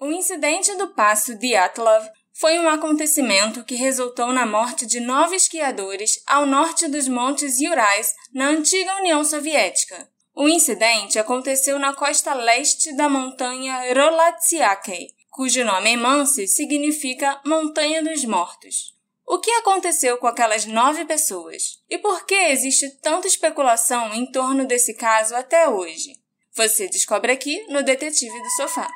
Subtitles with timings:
[0.00, 6.22] O incidente do passo Dyatlov foi um acontecimento que resultou na morte de nove esquiadores
[6.24, 10.08] ao norte dos Montes Urais, na antiga União Soviética.
[10.36, 18.00] O incidente aconteceu na costa leste da montanha Rolatsiakei, cujo nome em Mansi significa Montanha
[18.00, 18.94] dos Mortos.
[19.26, 21.80] O que aconteceu com aquelas nove pessoas?
[21.90, 26.12] E por que existe tanta especulação em torno desse caso até hoje?
[26.54, 28.88] Você descobre aqui no Detetive do Sofá.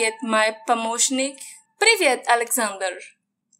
[0.00, 1.36] Привет, my помощник.
[1.78, 2.98] Привет, Alexander.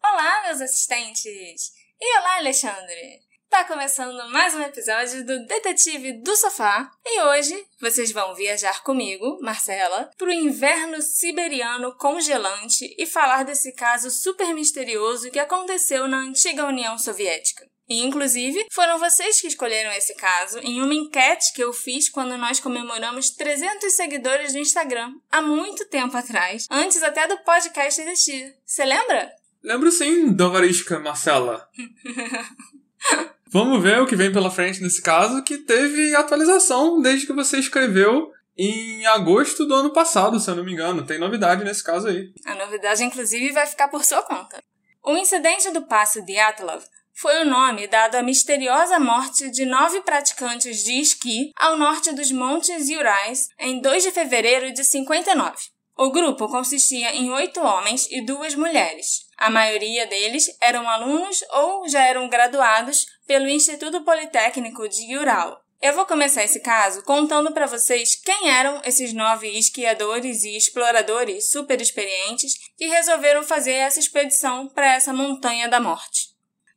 [0.02, 1.72] Olá, meus assistentes.
[2.00, 3.20] E olá, Alexandre.
[3.50, 9.38] Tá começando mais um episódio do Detetive do Sofá e hoje vocês vão viajar comigo,
[9.42, 16.64] Marcela, pro inverno siberiano congelante e falar desse caso super misterioso que aconteceu na antiga
[16.64, 17.68] União Soviética.
[17.89, 22.37] E, inclusive, foram vocês que escolheram esse caso em uma enquete que eu fiz quando
[22.37, 28.55] nós comemoramos 300 seguidores no Instagram, há muito tempo atrás, antes até do podcast existir.
[28.65, 29.31] Você lembra?
[29.63, 31.67] Lembro sim, Dovariska Marcela.
[33.53, 37.57] Vamos ver o que vem pela frente nesse caso, que teve atualização desde que você
[37.59, 41.05] escreveu em agosto do ano passado, se eu não me engano.
[41.05, 42.31] Tem novidade nesse caso aí.
[42.45, 44.63] A novidade, inclusive, vai ficar por sua conta.
[45.03, 46.83] O incidente do passo de Atlov
[47.21, 52.31] foi o nome dado à misteriosa morte de nove praticantes de esqui ao norte dos
[52.31, 55.55] Montes Urais em 2 de fevereiro de 59.
[55.95, 59.27] O grupo consistia em oito homens e duas mulheres.
[59.37, 65.61] A maioria deles eram alunos ou já eram graduados pelo Instituto Politécnico de Ural.
[65.79, 71.51] Eu vou começar esse caso contando para vocês quem eram esses nove esquiadores e exploradores
[71.51, 76.30] super experientes que resolveram fazer essa expedição para essa montanha da morte.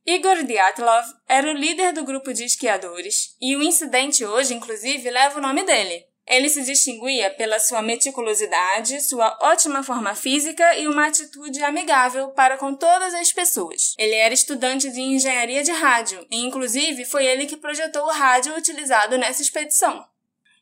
[0.06, 5.38] Igor Dyatlov era o líder do grupo de esquiadores e o incidente hoje, inclusive, leva
[5.38, 6.04] o nome dele.
[6.26, 12.58] Ele se distinguia pela sua meticulosidade, sua ótima forma física e uma atitude amigável para
[12.58, 13.94] com todas as pessoas.
[13.98, 18.54] Ele era estudante de engenharia de rádio e, inclusive, foi ele que projetou o rádio
[18.56, 20.04] utilizado nessa expedição.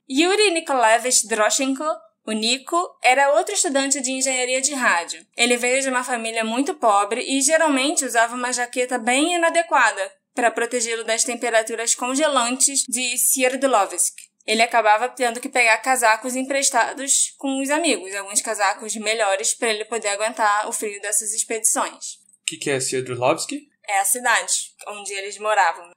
[0.08, 1.84] Yuri Nikolaevich Droshenko
[2.24, 5.26] o Nico era outro estudante de engenharia de rádio.
[5.36, 10.50] Ele veio de uma família muito pobre e geralmente usava uma jaqueta bem inadequada para
[10.50, 14.14] protegê-lo das temperaturas congelantes de Sverdlovsk.
[14.46, 19.84] Ele acabava tendo que pegar casacos emprestados com os amigos, alguns casacos melhores para ele
[19.84, 22.14] poder aguentar o frio dessas expedições.
[22.42, 23.52] O que, que é Sverdlovsk?
[23.86, 24.52] É a cidade
[24.88, 25.90] onde eles moravam.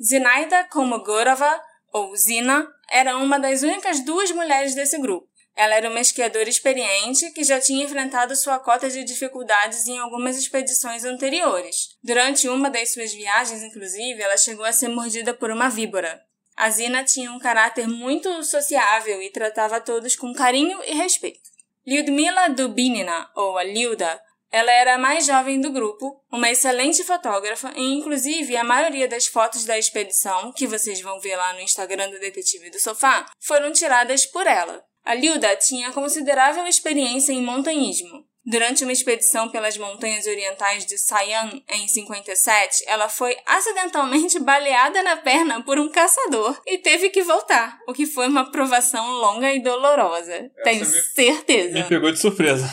[0.00, 1.60] Zinaida Komogorova,
[1.92, 5.28] ou Zina, era uma das únicas duas mulheres desse grupo.
[5.56, 10.36] Ela era uma esquiadora experiente que já tinha enfrentado sua cota de dificuldades em algumas
[10.36, 11.96] expedições anteriores.
[12.04, 16.22] Durante uma das suas viagens, inclusive, ela chegou a ser mordida por uma víbora.
[16.54, 21.48] A Zina tinha um caráter muito sociável e tratava todos com carinho e respeito.
[21.86, 27.72] Lyudmila Dubinina, ou a Liuda, ela era a mais jovem do grupo, uma excelente fotógrafa
[27.76, 32.10] e, inclusive, a maioria das fotos da expedição, que vocês vão ver lá no Instagram
[32.10, 34.84] do Detetive do Sofá, foram tiradas por ela.
[35.06, 38.26] A Liuda tinha considerável experiência em montanhismo.
[38.44, 45.16] Durante uma expedição pelas montanhas orientais de Sayan em 57, ela foi acidentalmente baleada na
[45.16, 49.62] perna por um caçador e teve que voltar, o que foi uma provação longa e
[49.62, 50.32] dolorosa.
[50.32, 51.74] Essa Tenho me, certeza.
[51.74, 52.68] Me pegou de surpresa.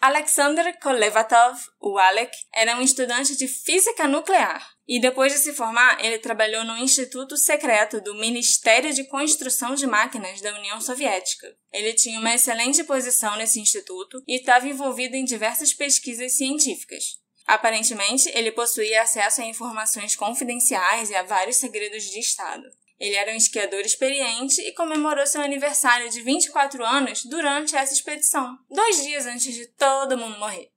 [0.00, 4.68] Alexander Kolevatov, o Alec, era um estudante de física nuclear.
[4.86, 9.86] E depois de se formar, ele trabalhou no Instituto Secreto do Ministério de Construção de
[9.86, 11.46] Máquinas da União Soviética.
[11.72, 17.20] Ele tinha uma excelente posição nesse instituto e estava envolvido em diversas pesquisas científicas.
[17.46, 22.64] Aparentemente, ele possuía acesso a informações confidenciais e a vários segredos de Estado.
[22.98, 28.56] Ele era um esquiador experiente e comemorou seu aniversário de 24 anos durante essa expedição,
[28.70, 30.70] dois dias antes de todo mundo morrer.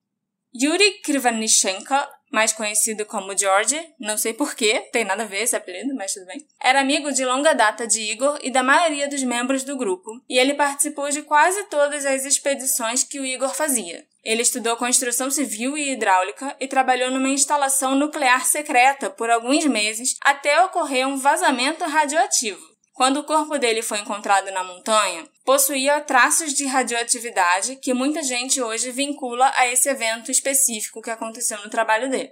[0.59, 1.94] Yuri Krivanishenko,
[2.35, 6.25] mais conhecido como George, não sei porquê, tem nada a ver esse apelido, mas tudo
[6.25, 10.11] bem, era amigo de longa data de Igor e da maioria dos membros do grupo,
[10.29, 14.05] e ele participou de quase todas as expedições que o Igor fazia.
[14.21, 20.17] Ele estudou construção civil e hidráulica e trabalhou numa instalação nuclear secreta por alguns meses
[20.19, 22.75] até ocorrer um vazamento radioativo.
[22.95, 28.62] Quando o corpo dele foi encontrado na montanha, possuía traços de radioatividade que muita gente
[28.62, 32.31] hoje vincula a esse evento específico que aconteceu no trabalho dele.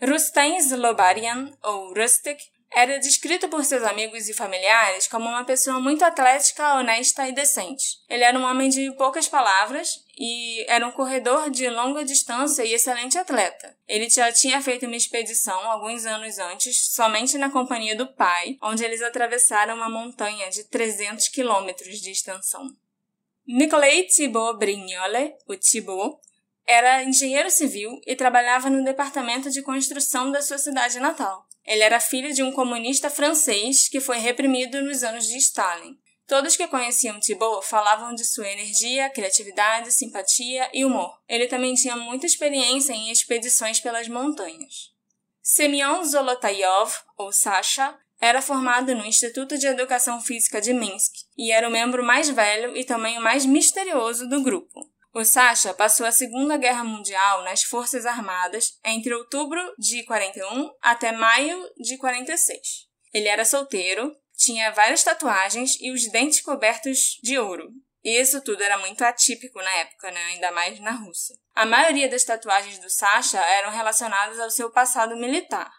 [0.00, 2.40] Rustem Zlobarian, ou Rustic,
[2.72, 7.98] era descrito por seus amigos e familiares como uma pessoa muito atlética, honesta e decente.
[8.08, 12.72] Ele era um homem de poucas palavras e era um corredor de longa distância e
[12.72, 13.76] excelente atleta.
[13.88, 18.84] Ele já tinha feito uma expedição alguns anos antes, somente na companhia do pai, onde
[18.84, 22.68] eles atravessaram uma montanha de 300 quilômetros de extensão.
[23.46, 26.20] Nicolai Thibault Brignole, o Thibault,
[26.64, 31.49] era engenheiro civil e trabalhava no departamento de construção da sua cidade natal.
[31.70, 35.96] Ele era filho de um comunista francês que foi reprimido nos anos de Stalin.
[36.26, 41.16] Todos que conheciam Thibault falavam de sua energia, criatividade, simpatia e humor.
[41.28, 44.90] Ele também tinha muita experiência em expedições pelas montanhas.
[45.40, 51.68] Semyon Zolotayov, ou Sasha, era formado no Instituto de Educação Física de Minsk e era
[51.68, 54.90] o membro mais velho e também o mais misterioso do grupo.
[55.12, 61.10] O Sasha passou a Segunda Guerra Mundial nas Forças Armadas entre outubro de 41 até
[61.10, 62.60] maio de 46.
[63.12, 67.72] Ele era solteiro, tinha várias tatuagens e os dentes cobertos de ouro.
[68.04, 70.20] E isso tudo era muito atípico na época, né?
[70.26, 71.36] ainda mais na Rússia.
[71.56, 75.70] A maioria das tatuagens do Sasha eram relacionadas ao seu passado militar.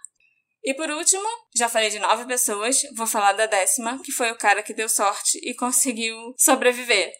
[0.61, 4.37] E por último, já falei de nove pessoas, vou falar da décima, que foi o
[4.37, 7.11] cara que deu sorte e conseguiu sobreviver.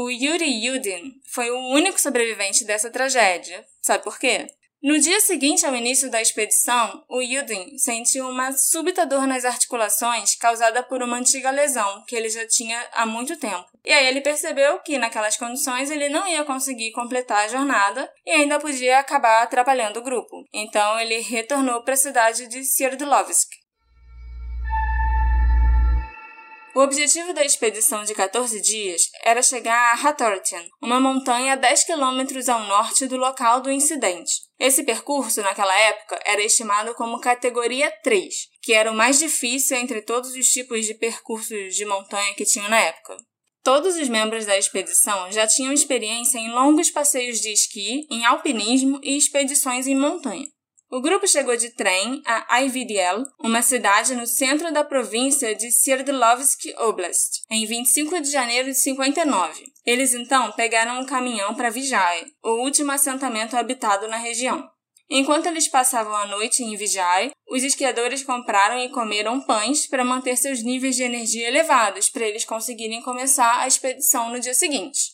[0.00, 3.66] O Yuri Yudin foi o único sobrevivente dessa tragédia.
[3.82, 4.46] Sabe por quê?
[4.80, 10.36] No dia seguinte ao início da expedição, o Yudin sentiu uma súbita dor nas articulações
[10.36, 13.66] causada por uma antiga lesão que ele já tinha há muito tempo.
[13.84, 18.30] E aí ele percebeu que naquelas condições ele não ia conseguir completar a jornada e
[18.30, 20.44] ainda podia acabar atrapalhando o grupo.
[20.54, 23.48] Então ele retornou para a cidade de Sverdlovsk,
[26.78, 31.82] O objetivo da expedição de 14 dias era chegar a Hatortian, uma montanha a 10
[31.82, 34.30] quilômetros ao norte do local do incidente.
[34.60, 38.32] Esse percurso, naquela época, era estimado como categoria 3,
[38.62, 42.68] que era o mais difícil entre todos os tipos de percursos de montanha que tinham
[42.68, 43.16] na época.
[43.64, 49.00] Todos os membros da expedição já tinham experiência em longos passeios de esqui, em alpinismo
[49.02, 50.46] e expedições em montanha.
[50.90, 56.64] O grupo chegou de trem a Ivdel, uma cidade no centro da província de Sverdlovsk
[56.78, 59.66] Oblast, em 25 de janeiro de 59.
[59.84, 64.66] Eles então pegaram um caminhão para Vijay, o último assentamento habitado na região.
[65.10, 70.38] Enquanto eles passavam a noite em Vijay, os esquiadores compraram e comeram pães para manter
[70.38, 75.12] seus níveis de energia elevados para eles conseguirem começar a expedição no dia seguinte.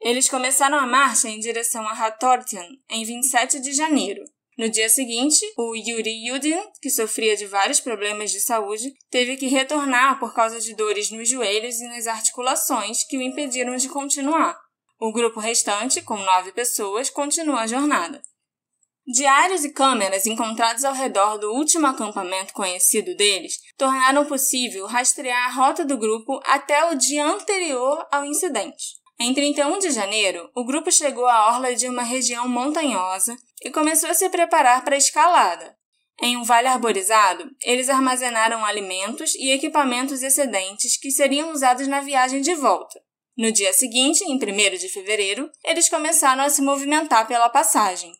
[0.00, 4.24] Eles começaram a marcha em direção a Hatortian em 27 de janeiro.
[4.58, 9.46] No dia seguinte, o Yuri Yudin, que sofria de vários problemas de saúde, teve que
[9.46, 14.58] retornar por causa de dores nos joelhos e nas articulações que o impediram de continuar.
[15.00, 18.22] O grupo restante, com nove pessoas, continuou a jornada.
[19.04, 25.50] Diários e câmeras encontrados ao redor do último acampamento conhecido deles tornaram possível rastrear a
[25.50, 29.00] rota do grupo até o dia anterior ao incidente.
[29.18, 34.10] Em 31 de janeiro, o grupo chegou à orla de uma região montanhosa e começou
[34.10, 35.76] a se preparar para a escalada.
[36.20, 42.40] Em um vale arborizado, eles armazenaram alimentos e equipamentos excedentes que seriam usados na viagem
[42.40, 43.00] de volta.
[43.36, 48.12] No dia seguinte, em 1 de fevereiro, eles começaram a se movimentar pela passagem.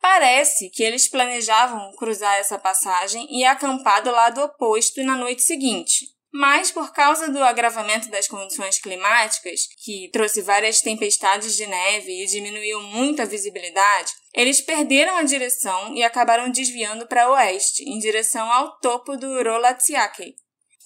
[0.00, 6.06] Parece que eles planejavam cruzar essa passagem e acampar do lado oposto na noite seguinte,
[6.32, 12.26] mas por causa do agravamento das condições climáticas, que trouxe várias tempestades de neve e
[12.26, 18.50] diminuiu muito a visibilidade, eles perderam a direção e acabaram desviando para oeste, em direção
[18.52, 20.34] ao topo do Rolatsiake.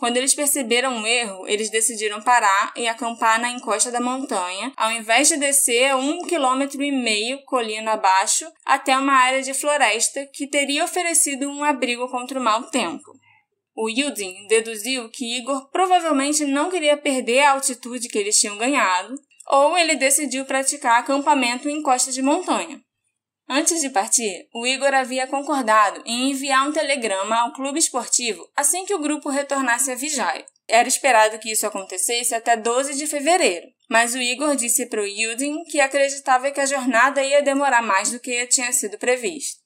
[0.02, 4.90] Quando eles perceberam o erro, eles decidiram parar e acampar na encosta da montanha, ao
[4.90, 10.48] invés de descer um quilômetro e meio colina abaixo até uma área de floresta que
[10.48, 13.12] teria oferecido um abrigo contra o mau tempo.
[13.74, 19.14] O Yudin deduziu que Igor provavelmente não queria perder a altitude que eles tinham ganhado,
[19.48, 22.80] ou ele decidiu praticar acampamento em costa de montanha.
[23.48, 28.84] Antes de partir, o Igor havia concordado em enviar um telegrama ao clube esportivo assim
[28.84, 30.44] que o grupo retornasse a Vijay.
[30.68, 35.06] Era esperado que isso acontecesse até 12 de fevereiro, mas o Igor disse para o
[35.06, 39.61] Yudin que acreditava que a jornada ia demorar mais do que tinha sido previsto.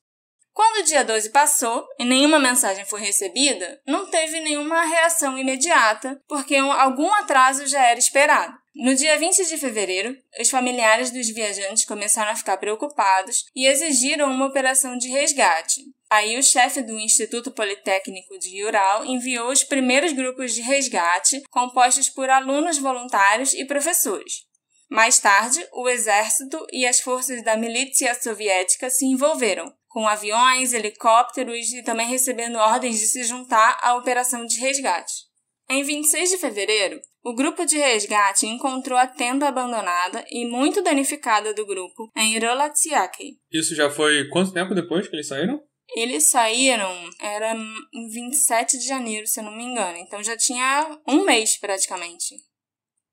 [0.56, 6.18] Quando o dia 12 passou e nenhuma mensagem foi recebida, não teve nenhuma reação imediata,
[6.26, 8.56] porque algum atraso já era esperado.
[8.74, 14.30] No dia 20 de fevereiro, os familiares dos viajantes começaram a ficar preocupados e exigiram
[14.30, 15.82] uma operação de resgate.
[16.08, 22.08] Aí o chefe do Instituto Politécnico de Ural enviou os primeiros grupos de resgate, compostos
[22.08, 24.46] por alunos voluntários e professores.
[24.88, 31.72] Mais tarde, o exército e as forças da milícia soviética se envolveram, com aviões, helicópteros
[31.72, 35.24] e também recebendo ordens de se juntar à operação de resgate.
[35.70, 41.54] Em 26 de fevereiro, o grupo de resgate encontrou a tenda abandonada e muito danificada
[41.54, 43.38] do grupo em Rolatsiake.
[43.50, 45.62] Isso já foi quanto tempo depois que eles saíram?
[45.96, 51.00] Eles saíram, era em 27 de janeiro, se eu não me engano, então já tinha
[51.08, 52.34] um mês praticamente.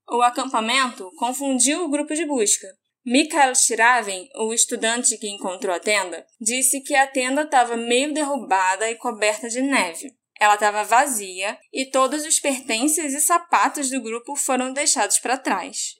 [0.10, 2.68] O acampamento confundiu o grupo de busca.
[3.05, 8.89] Mikhail Shiraven, o estudante que encontrou a tenda, disse que a tenda estava meio derrubada
[8.89, 10.15] e coberta de neve.
[10.39, 15.95] Ela estava vazia e todos os pertences e sapatos do grupo foram deixados para trás.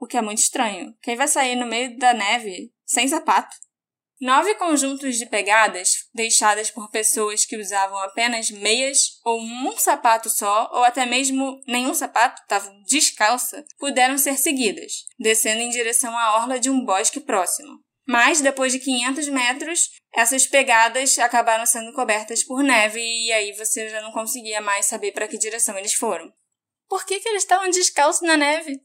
[0.00, 0.96] O que é muito estranho.
[1.00, 3.56] Quem vai sair no meio da neve sem sapato?
[4.20, 10.68] Nove conjuntos de pegadas, deixadas por pessoas que usavam apenas meias ou um sapato só,
[10.72, 16.58] ou até mesmo nenhum sapato, estavam descalça, puderam ser seguidas, descendo em direção à orla
[16.58, 17.78] de um bosque próximo.
[18.08, 23.88] Mas, depois de 500 metros, essas pegadas acabaram sendo cobertas por neve e aí você
[23.88, 26.32] já não conseguia mais saber para que direção eles foram.
[26.88, 28.80] Por que, que eles estavam descalços na neve?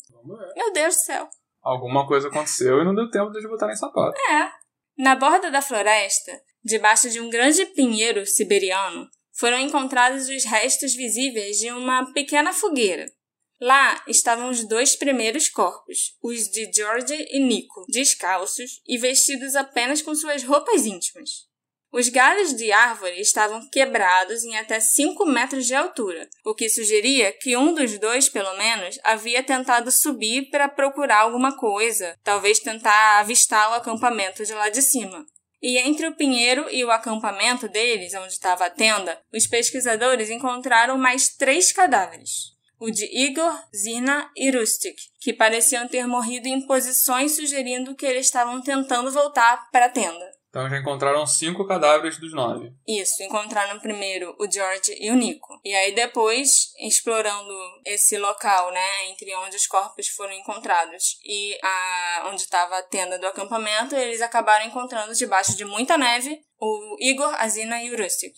[0.55, 1.29] Meu Deus do céu.
[1.61, 4.19] Alguma coisa aconteceu e não deu tempo de eles botarem sapato.
[4.29, 4.51] É,
[4.97, 11.57] na borda da floresta, debaixo de um grande pinheiro siberiano, foram encontrados os restos visíveis
[11.57, 13.11] de uma pequena fogueira.
[13.59, 20.01] Lá estavam os dois primeiros corpos, os de George e Nico, descalços e vestidos apenas
[20.01, 21.47] com suas roupas íntimas.
[21.93, 27.31] Os galhos de árvore estavam quebrados em até 5 metros de altura, o que sugeria
[27.31, 33.19] que um dos dois, pelo menos, havia tentado subir para procurar alguma coisa, talvez tentar
[33.19, 35.23] avistar o acampamento de lá de cima.
[35.61, 40.97] E entre o pinheiro e o acampamento deles, onde estava a tenda, os pesquisadores encontraram
[40.97, 42.53] mais três cadáveres.
[42.79, 48.25] O de Igor, Zina e Rustic, que pareciam ter morrido em posições sugerindo que eles
[48.25, 50.42] estavam tentando voltar para a tenda.
[50.53, 52.71] Então já encontraram cinco cadáveres dos nove.
[52.87, 55.59] Isso, encontraram primeiro o George e o Nico.
[55.65, 57.51] E aí depois, explorando
[57.83, 63.17] esse local, né, entre onde os corpos foram encontrados e a, onde estava a tenda
[63.17, 67.97] do acampamento, eles acabaram encontrando debaixo de muita neve o Igor, a Zina e o
[67.97, 68.35] Rustic.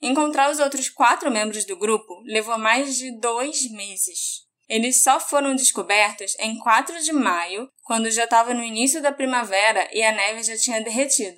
[0.00, 4.48] Encontrar os outros quatro membros do grupo levou mais de dois meses.
[4.70, 9.90] Eles só foram descobertos em 4 de maio, quando já estava no início da primavera
[9.92, 11.36] e a neve já tinha derretido.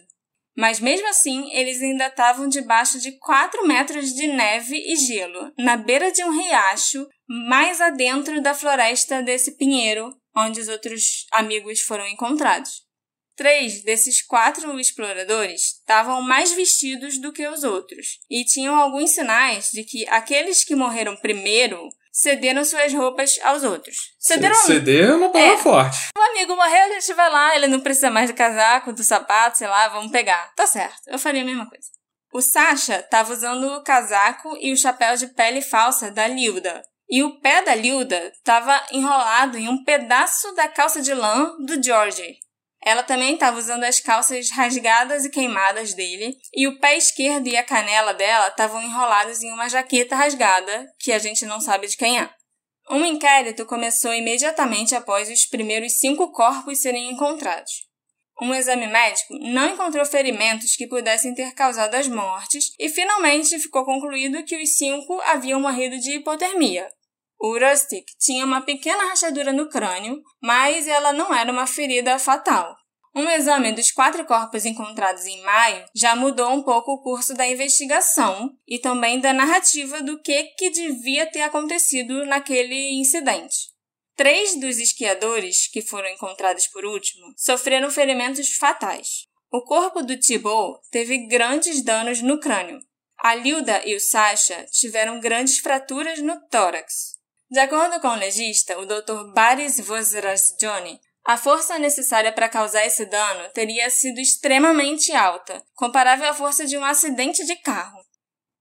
[0.55, 5.79] Mas mesmo assim, eles ainda estavam debaixo de 4 metros de neve e gelo, na
[5.79, 12.07] beira de um riacho, mais adentro da floresta desse pinheiro, onde os outros amigos foram
[12.07, 12.83] encontrados.
[13.35, 19.71] Três desses quatro exploradores estavam mais vestidos do que os outros, e tinham alguns sinais
[19.73, 23.97] de que aqueles que morreram primeiro cederam suas roupas aos outros.
[24.19, 24.55] Cederam.
[24.55, 25.59] Ceder é uma palavra é.
[25.59, 25.99] forte.
[26.17, 29.59] O amigo morreu, a gente vai lá, ele não precisa mais do casaco, do sapato,
[29.59, 30.53] sei lá, vamos pegar.
[30.55, 31.87] Tá certo, eu faria a mesma coisa.
[32.33, 36.83] O Sasha estava usando o casaco e o chapéu de pele falsa da Lilda.
[37.09, 41.83] E o pé da Lilda estava enrolado em um pedaço da calça de lã do
[41.83, 42.39] George.
[42.85, 47.57] Ela também estava usando as calças rasgadas e queimadas dele, e o pé esquerdo e
[47.57, 51.97] a canela dela estavam enrolados em uma jaqueta rasgada, que a gente não sabe de
[51.97, 52.29] quem é.
[52.91, 57.71] Um inquérito começou imediatamente após os primeiros cinco corpos serem encontrados.
[58.41, 63.85] Um exame médico não encontrou ferimentos que pudessem ter causado as mortes e finalmente ficou
[63.85, 66.89] concluído que os cinco haviam morrido de hipotermia,
[67.43, 72.77] o Rustic tinha uma pequena rachadura no crânio, mas ela não era uma ferida fatal.
[73.13, 77.45] Um exame dos quatro corpos encontrados em maio já mudou um pouco o curso da
[77.47, 83.73] investigação e também da narrativa do que, que devia ter acontecido naquele incidente.
[84.17, 89.27] Três dos esquiadores, que foram encontrados por último, sofreram ferimentos fatais.
[89.51, 92.79] O corpo do Thibault teve grandes danos no crânio.
[93.19, 97.21] A Lilda e o Sasha tiveram grandes fraturas no tórax.
[97.53, 99.31] De acordo com o legista, o Dr.
[99.35, 106.33] Baris Vozrasjoni, a força necessária para causar esse dano teria sido extremamente alta, comparável à
[106.33, 107.99] força de um acidente de carro.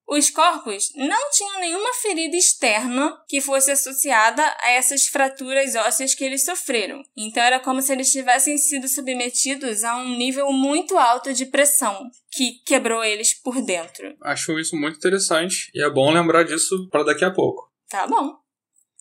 [0.05, 6.25] Os corpos não tinham nenhuma ferida externa que fosse associada a essas fraturas ósseas que
[6.25, 7.01] eles sofreram.
[7.15, 12.12] Então era como se eles tivessem sido submetidos a um nível muito alto de pressão
[12.29, 14.13] que quebrou eles por dentro.
[14.21, 17.71] Acho isso muito interessante e é bom lembrar disso para daqui a pouco.
[17.88, 18.40] Tá bom.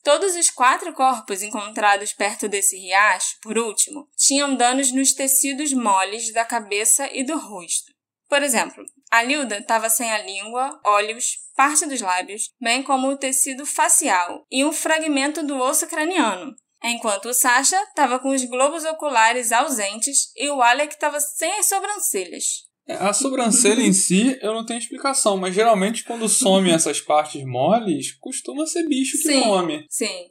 [0.02, 6.33] Todos os quatro corpos encontrados perto desse riacho, por último, tinham danos nos tecidos moles
[6.33, 7.92] da cabeça e do rosto.
[8.28, 13.16] Por exemplo, a Lilda estava sem a língua, olhos, parte dos lábios, bem como o
[13.16, 18.85] tecido facial e um fragmento do osso craniano, enquanto o Sasha estava com os globos
[18.85, 22.69] oculares ausentes e o Alec estava sem as sobrancelhas.
[22.87, 27.44] É, a sobrancelha em si, eu não tenho explicação, mas geralmente quando some essas partes
[27.44, 29.42] moles, costuma ser bicho que Sim.
[29.42, 29.87] come.
[29.88, 30.28] Sim.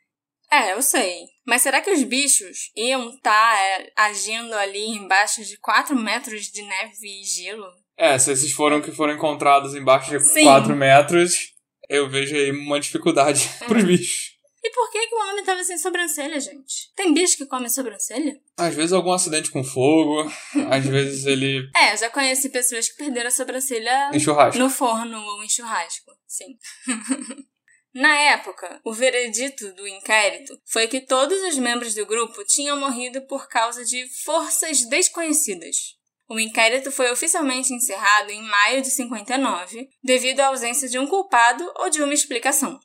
[0.51, 1.25] É, eu sei.
[1.45, 3.55] Mas será que os bichos iam estar
[3.95, 7.67] agindo ali embaixo de 4 metros de neve e gelo?
[7.95, 10.43] É, se esses foram que foram encontrados embaixo de Sim.
[10.43, 11.53] 4 metros,
[11.87, 14.38] eu vejo aí uma dificuldade pros bichos.
[14.61, 16.91] E por que, que o homem tava sem sobrancelha, gente?
[16.95, 18.39] Tem bicho que come sobrancelha?
[18.57, 20.29] Às vezes algum acidente com fogo,
[20.69, 24.59] às vezes ele É, eu já conheci pessoas que perderam a sobrancelha em churrasco.
[24.59, 26.11] no forno ou em churrasco.
[26.27, 26.57] Sim.
[27.93, 33.21] Na época, o veredito do inquérito foi que todos os membros do grupo tinham morrido
[33.25, 35.97] por causa de forças desconhecidas.
[36.29, 41.67] O inquérito foi oficialmente encerrado em maio de 59, devido à ausência de um culpado
[41.77, 42.79] ou de uma explicação.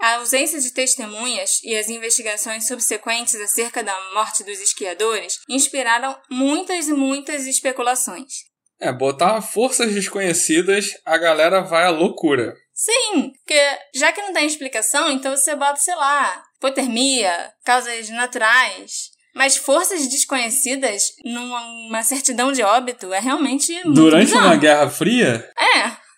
[0.00, 6.88] A ausência de testemunhas e as investigações subsequentes acerca da morte dos esquiadores inspiraram muitas
[6.88, 8.32] e muitas especulações.
[8.80, 12.54] É, botar forças desconhecidas, a galera vai à loucura.
[12.72, 13.60] Sim, porque
[13.94, 19.10] já que não tem explicação, então você bota, sei lá, hipotermia, causas naturais.
[19.34, 24.46] Mas forças desconhecidas numa certidão de óbito é realmente Durante bizarro.
[24.46, 26.09] uma Guerra Fria, É.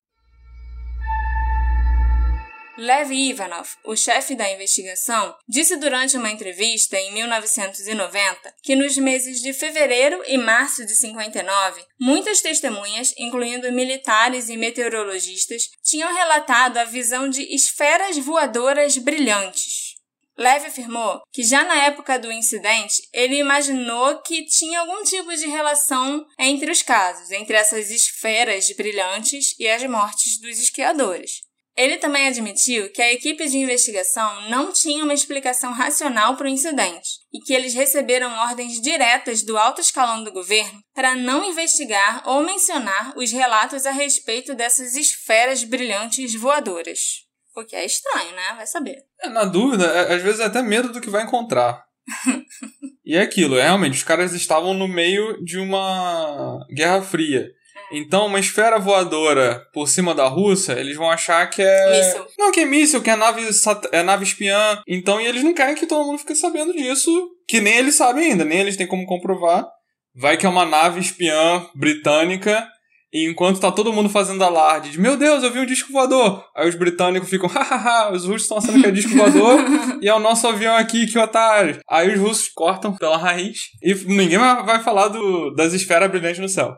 [2.83, 9.41] Lev Ivanov, o chefe da investigação, disse durante uma entrevista em 1990 que nos meses
[9.41, 16.85] de fevereiro e março de 59, muitas testemunhas, incluindo militares e meteorologistas, tinham relatado a
[16.85, 19.95] visão de esferas voadoras brilhantes.
[20.37, 25.47] Lev afirmou que já na época do incidente ele imaginou que tinha algum tipo de
[25.47, 31.52] relação entre os casos, entre essas esferas brilhantes e as mortes dos esquiadores.
[31.77, 36.51] Ele também admitiu que a equipe de investigação não tinha uma explicação racional para o
[36.51, 42.23] incidente e que eles receberam ordens diretas do alto escalão do governo para não investigar
[42.27, 47.23] ou mencionar os relatos a respeito dessas esferas brilhantes voadoras.
[47.57, 48.55] O que é estranho, né?
[48.57, 48.97] Vai saber.
[49.23, 51.85] é, na dúvida, é, às vezes é até medo do que vai encontrar.
[53.05, 57.51] e é aquilo, é, realmente, os caras estavam no meio de uma Guerra Fria.
[57.93, 61.99] Então, uma esfera voadora por cima da Rússia, eles vão achar que é.
[61.99, 62.27] Míssil.
[62.39, 64.81] Não, que é míssil, que é nave, sat- é nave espiã.
[64.89, 67.11] Então, e eles não querem que todo mundo fique sabendo disso,
[67.49, 69.67] que nem eles sabem ainda, nem eles têm como comprovar.
[70.15, 72.67] Vai que é uma nave espiã britânica,
[73.15, 76.45] e enquanto tá todo mundo fazendo alarde de meu Deus, eu vi um disco voador.
[76.57, 79.59] Aí os britânicos ficam, hahaha, os russos estão achando que é disco voador,
[80.01, 81.79] e é o nosso avião aqui, que otário.
[81.89, 86.41] Aí os russos cortam pela raiz, e ninguém vai vai falar do, das esferas brilhantes
[86.41, 86.75] no céu.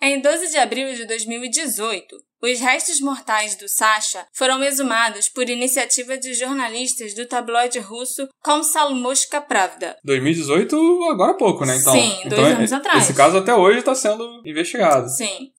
[0.00, 6.16] Em 12 de abril de 2018, os restos mortais do Sasha foram exumados por iniciativa
[6.16, 9.96] de jornalistas do tabloide russo Komsomolska Pravda.
[10.04, 10.76] 2018,
[11.10, 11.76] agora há pouco, né?
[11.76, 13.04] Então, Sim, dois então, anos atrás.
[13.04, 15.08] Esse caso até hoje está sendo investigado.
[15.08, 15.50] Sim.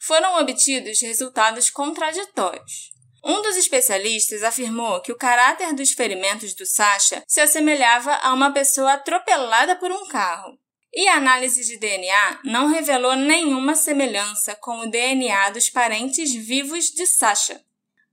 [0.00, 2.90] Foram obtidos resultados contraditórios.
[3.24, 8.52] Um dos especialistas afirmou que o caráter dos ferimentos do Sasha se assemelhava a uma
[8.52, 10.56] pessoa atropelada por um carro.
[10.92, 16.86] E a análise de DNA não revelou nenhuma semelhança com o DNA dos parentes vivos
[16.86, 17.60] de Sasha.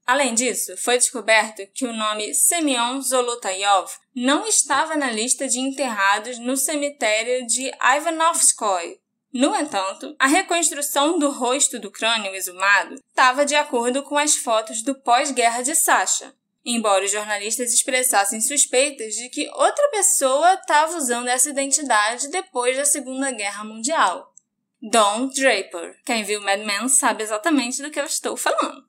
[0.05, 6.39] Além disso, foi descoberto que o nome Semyon Zolotayov não estava na lista de enterrados
[6.39, 9.01] no cemitério de Ivanovskoye.
[9.33, 14.81] No entanto, a reconstrução do rosto do crânio exumado estava de acordo com as fotos
[14.81, 16.33] do pós-guerra de Sasha,
[16.67, 22.83] embora os jornalistas expressassem suspeitas de que outra pessoa estava usando essa identidade depois da
[22.83, 24.33] Segunda Guerra Mundial.
[24.81, 25.97] Don Draper.
[26.05, 28.85] Quem viu Mad Men sabe exatamente do que eu estou falando.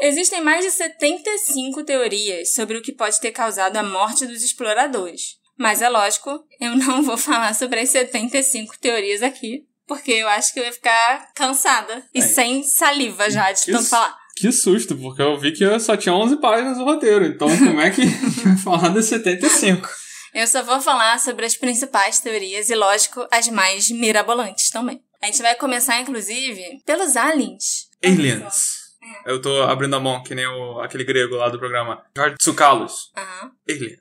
[0.00, 5.38] Existem mais de 75 teorias sobre o que pode ter causado a morte dos exploradores.
[5.58, 10.52] Mas é lógico, eu não vou falar sobre as 75 teorias aqui, porque eu acho
[10.52, 12.22] que eu ia ficar cansada e É.
[12.22, 14.18] sem saliva já de tanto falar.
[14.36, 17.24] Que susto, porque eu vi que só tinha 11 páginas no roteiro.
[17.24, 18.02] Então, como é que
[18.62, 19.88] falar das 75?
[20.34, 25.02] Eu só vou falar sobre as principais teorias e, lógico, as mais mirabolantes também.
[25.22, 27.88] A gente vai começar, inclusive, pelos aliens.
[28.04, 28.76] Aliens.
[29.24, 32.04] Eu tô abrindo a mão, que nem o, aquele grego lá do programa.
[32.14, 33.12] George Tsoukalos.
[33.16, 33.52] Aham.
[33.68, 33.96] Alien.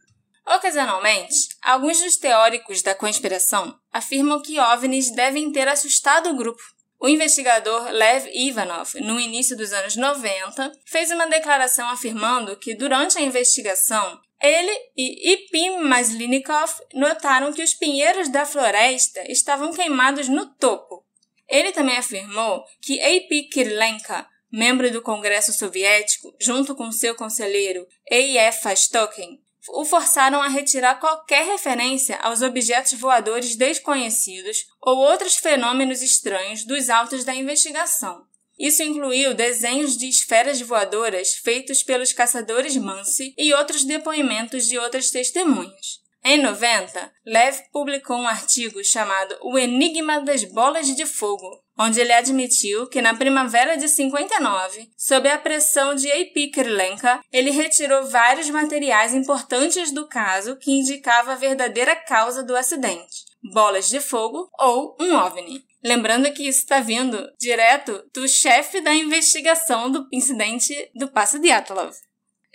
[0.45, 6.61] Ocasionalmente, alguns dos teóricos da conspiração afirmam que OVNIs devem ter assustado o grupo.
[7.05, 13.15] O investigador Lev Ivanov, no início dos anos 90, fez uma declaração afirmando que durante
[13.19, 20.47] a investigação, ele e Ipim Maslinikov notaram que os pinheiros da floresta estavam queimados no
[20.55, 21.05] topo.
[21.47, 23.49] Ele também afirmou que A.P.
[23.51, 28.63] Kirilenka, membro do Congresso Soviético, junto com seu conselheiro A.F.
[28.63, 36.65] Fastokin, o forçaram a retirar qualquer referência aos objetos voadores desconhecidos ou outros fenômenos estranhos
[36.65, 38.25] dos autos da investigação.
[38.57, 45.11] Isso incluiu desenhos de esferas voadoras feitos pelos caçadores Mansi e outros depoimentos de outras
[45.11, 46.05] testemunhas.
[46.23, 52.13] Em 90, Lev publicou um artigo chamado O Enigma das Bolas de Fogo, onde ele
[52.13, 56.47] admitiu que na primavera de 59, sob a pressão de A.P.
[56.47, 63.25] Kirilenka, ele retirou vários materiais importantes do caso que indicava a verdadeira causa do acidente:
[63.53, 65.63] bolas de fogo ou um OVNI.
[65.83, 71.51] Lembrando que isso está vindo direto do chefe da investigação do incidente do Passo de
[71.51, 71.93] Atlov.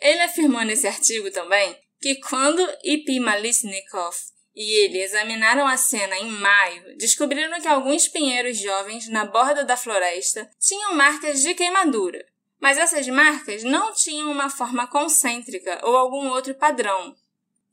[0.00, 3.20] Ele afirmou nesse artigo também que quando I.P.
[3.20, 4.16] Malisnikov
[4.54, 9.76] e ele examinaram a cena em maio, descobriram que alguns pinheiros jovens na borda da
[9.76, 12.24] floresta tinham marcas de queimadura,
[12.60, 17.14] mas essas marcas não tinham uma forma concêntrica ou algum outro padrão.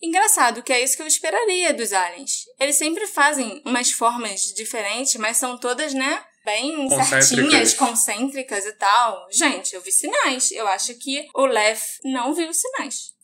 [0.01, 2.45] Engraçado que é isso que eu esperaria dos aliens.
[2.59, 9.27] Eles sempre fazem umas formas diferentes, mas são todas, né, bem certinhas, concêntricas e tal.
[9.31, 10.51] Gente, eu vi sinais.
[10.51, 13.16] Eu acho que o Lev não viu sinais.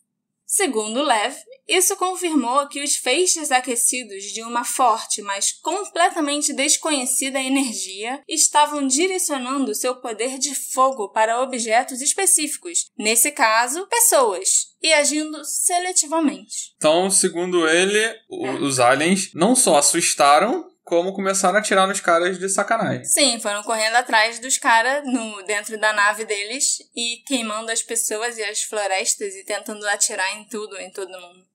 [0.56, 1.34] Segundo Lev,
[1.68, 9.74] isso confirmou que os feixes aquecidos de uma forte, mas completamente desconhecida energia estavam direcionando
[9.74, 16.76] seu poder de fogo para objetos específicos, nesse caso, pessoas, e agindo seletivamente.
[16.76, 18.20] Então, segundo ele, é.
[18.62, 23.06] os aliens não só assustaram, como começaram a atirar nos caras de sacanagem.
[23.06, 25.04] Sim, foram correndo atrás dos caras
[25.48, 30.46] dentro da nave deles e queimando as pessoas e as florestas e tentando atirar em
[30.46, 31.46] tudo, em todo mundo.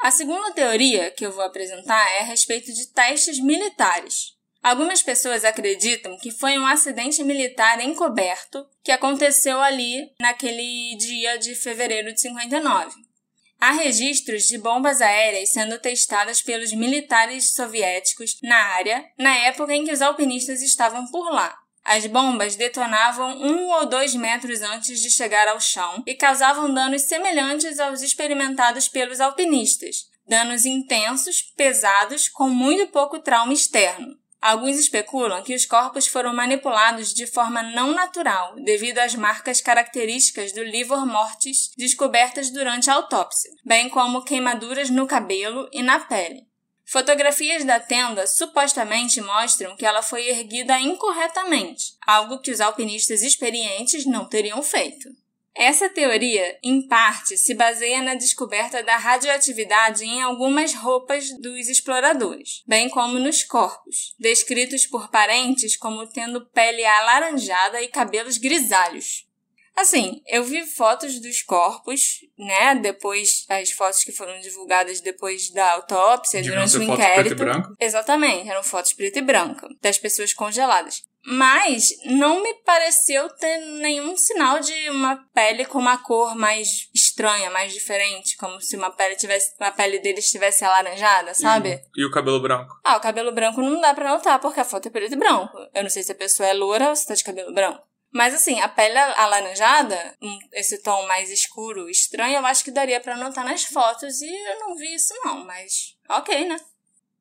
[0.00, 4.38] A segunda teoria que eu vou apresentar é a respeito de testes militares.
[4.62, 11.54] Algumas pessoas acreditam que foi um acidente militar encoberto que aconteceu ali naquele dia de
[11.54, 13.07] fevereiro de 59.
[13.60, 19.84] Há registros de bombas aéreas sendo testadas pelos militares soviéticos na área na época em
[19.84, 21.56] que os alpinistas estavam por lá.
[21.84, 27.02] As bombas detonavam um ou dois metros antes de chegar ao chão e causavam danos
[27.02, 34.17] semelhantes aos experimentados pelos alpinistas, danos intensos, pesados, com muito pouco trauma externo.
[34.40, 40.52] Alguns especulam que os corpos foram manipulados de forma não natural devido às marcas características
[40.52, 46.46] do livor mortis descobertas durante a autópsia, bem como queimaduras no cabelo e na pele.
[46.90, 54.06] Fotografias da tenda supostamente mostram que ela foi erguida incorretamente, algo que os alpinistas experientes
[54.06, 55.08] não teriam feito.
[55.58, 62.62] Essa teoria, em parte, se baseia na descoberta da radioatividade em algumas roupas dos exploradores,
[62.64, 69.27] bem como nos corpos, descritos por parentes como tendo pele alaranjada e cabelos grisalhos.
[69.78, 72.74] Assim, eu vi fotos dos corpos, né?
[72.74, 77.36] Depois, as fotos que foram divulgadas depois da autópsia, Deviam durante o fotos inquérito.
[77.36, 77.74] Preto e branco?
[77.78, 81.04] Exatamente, eram fotos preto e branco, das pessoas congeladas.
[81.24, 87.50] Mas não me pareceu ter nenhum sinal de uma pele com uma cor mais estranha,
[87.50, 91.74] mais diferente, como se uma pele tivesse, a pele dele estivesse alaranjada, sabe?
[91.74, 91.80] Uhum.
[91.98, 92.74] E o cabelo branco?
[92.84, 95.56] Ah, o cabelo branco não dá pra notar porque a foto é preto e branco.
[95.72, 97.87] Eu não sei se a pessoa é loura ou se tá de cabelo branco.
[98.10, 100.16] Mas assim, a pele alaranjada,
[100.52, 104.60] esse tom mais escuro, estranho, eu acho que daria para notar nas fotos e eu
[104.60, 106.58] não vi isso não, mas ok, né?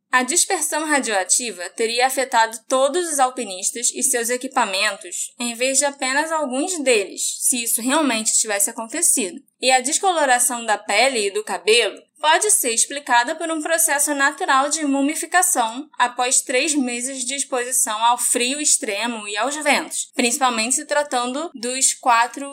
[0.09, 6.31] A dispersão radioativa teria afetado todos os alpinistas e seus equipamentos, em vez de apenas
[6.31, 9.43] alguns deles, se isso realmente tivesse acontecido.
[9.59, 14.69] E a descoloração da pele e do cabelo pode ser explicada por um processo natural
[14.69, 20.85] de mumificação após três meses de exposição ao frio extremo e aos ventos, principalmente se
[20.85, 22.47] tratando dos quatro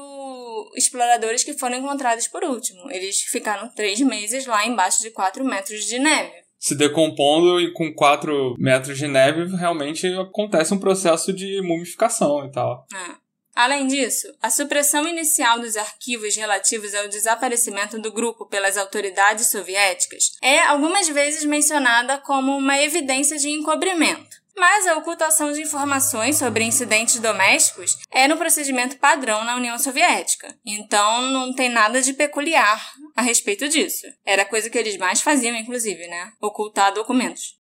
[0.77, 2.91] exploradores que foram encontrados por último.
[2.91, 7.93] Eles ficaram três meses lá embaixo de quatro metros de neve se decompondo e com
[7.93, 12.87] 4 metros de neve, realmente acontece um processo de mumificação e tal.
[12.91, 13.24] É.
[13.55, 20.33] Além disso, a supressão inicial dos arquivos relativos ao desaparecimento do grupo pelas autoridades soviéticas
[20.43, 24.43] é algumas vezes mencionada como uma evidência de encobrimento.
[24.57, 30.57] Mas a ocultação de informações sobre incidentes domésticos era um procedimento padrão na União Soviética,
[30.65, 34.07] então não tem nada de peculiar a respeito disso.
[34.25, 36.33] Era a coisa que eles mais faziam, inclusive, né?
[36.41, 37.57] Ocultar documentos.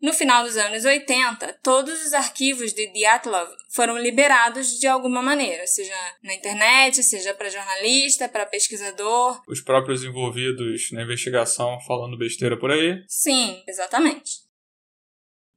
[0.00, 5.66] No final dos anos 80, todos os arquivos de Dyatlov foram liberados de alguma maneira,
[5.66, 9.42] seja na internet, seja para jornalista, para pesquisador.
[9.48, 13.02] Os próprios envolvidos na investigação falando besteira por aí.
[13.08, 14.46] Sim, exatamente.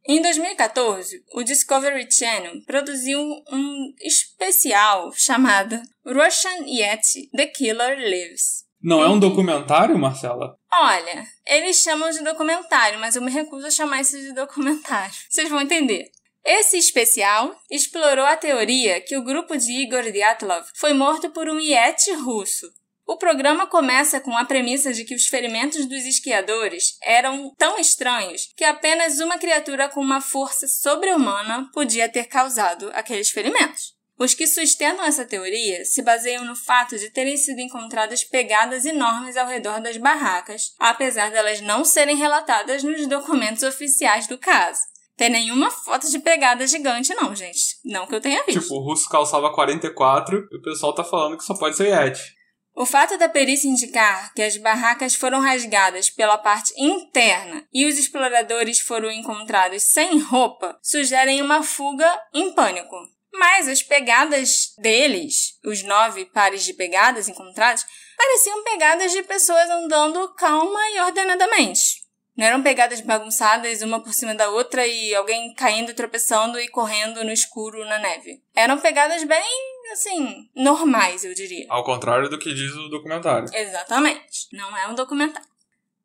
[0.08, 3.19] Em 2014, o Discovery Channel produziu
[3.51, 8.65] um especial chamado Russian Yeti The Killer Lives.
[8.82, 10.56] Não é um documentário, Marcela?
[10.74, 15.14] Olha, eles chamam de documentário, mas eu me recuso a chamar isso de documentário.
[15.30, 16.10] Vocês vão entender.
[16.44, 21.60] Esse especial explorou a teoria que o grupo de Igor Dyatlov foi morto por um
[21.60, 22.72] Yeti russo.
[23.06, 28.52] O programa começa com a premissa de que os ferimentos dos esquiadores eram tão estranhos
[28.56, 34.01] que apenas uma criatura com uma força sobre-humana podia ter causado aqueles ferimentos.
[34.22, 39.36] Os que sustentam essa teoria se baseiam no fato de terem sido encontradas pegadas enormes
[39.36, 44.80] ao redor das barracas, apesar delas não serem relatadas nos documentos oficiais do caso.
[45.18, 47.78] Tem nenhuma foto de pegada gigante, não, gente.
[47.84, 48.62] Não que eu tenha visto.
[48.62, 52.36] Tipo, o russo calçava 44 e o pessoal tá falando que só pode ser Yeti.
[52.76, 57.98] O fato da perícia indicar que as barracas foram rasgadas pela parte interna e os
[57.98, 62.96] exploradores foram encontrados sem roupa sugerem uma fuga em pânico.
[63.34, 67.86] Mas as pegadas deles, os nove pares de pegadas encontradas,
[68.17, 72.02] pareciam pegadas de pessoas andando calma e ordenadamente.
[72.36, 77.24] Não eram pegadas bagunçadas uma por cima da outra e alguém caindo, tropeçando e correndo
[77.24, 78.41] no escuro na neve.
[78.56, 79.44] Eram pegadas bem,
[79.91, 81.65] assim, normais, eu diria.
[81.70, 83.50] Ao contrário do que diz o documentário.
[83.54, 84.48] Exatamente.
[84.54, 85.48] Não é um documentário.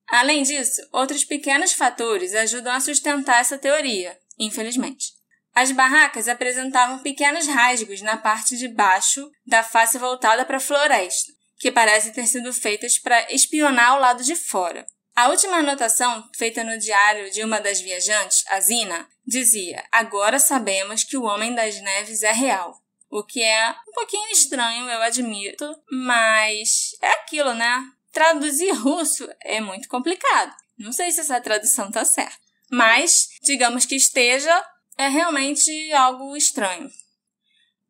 [0.09, 5.16] Além disso, outros pequenos fatores ajudam a sustentar essa teoria, infelizmente.
[5.57, 11.33] As barracas apresentavam pequenos rasgos na parte de baixo da face voltada para a floresta,
[11.59, 14.85] que parecem ter sido feitas para espionar o lado de fora.
[15.15, 21.03] A última anotação, feita no diário de uma das viajantes, a Zina, dizia: Agora sabemos
[21.05, 22.79] que o Homem das Neves é real.
[23.09, 27.83] O que é um pouquinho estranho, eu admito, mas é aquilo, né?
[28.13, 30.55] Traduzir russo é muito complicado.
[30.79, 32.45] Não sei se essa tradução tá certa.
[32.71, 34.63] Mas, digamos que esteja,
[34.97, 36.91] é realmente algo estranho.